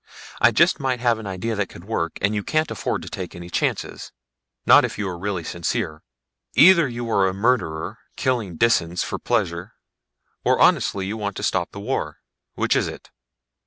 I 0.39 0.49
just 0.49 0.79
might 0.79 0.99
have 0.99 1.19
an 1.19 1.27
idea 1.27 1.53
that 1.53 1.69
could 1.69 1.83
work, 1.85 2.17
and 2.23 2.33
you 2.33 2.43
can't 2.43 2.71
afford 2.71 3.03
to 3.03 3.07
take 3.07 3.35
any 3.35 3.51
chances 3.51 4.11
not 4.65 4.83
if 4.83 4.97
you 4.97 5.07
are 5.07 5.15
really 5.15 5.43
sincere. 5.43 6.01
Either 6.55 6.87
you 6.87 7.07
are 7.11 7.27
a 7.27 7.35
murderer, 7.35 7.99
killing 8.15 8.57
Disans 8.57 9.03
for 9.05 9.19
pleasure, 9.19 9.73
or 10.43 10.55
you 10.55 10.61
honestly 10.63 11.13
want 11.13 11.35
to 11.37 11.43
stop 11.43 11.71
the 11.71 11.79
war. 11.79 12.17
Which 12.55 12.75
is 12.75 12.87
it?" 12.87 13.11